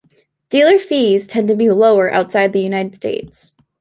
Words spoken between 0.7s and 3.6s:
fees tend to be lower outside the United States.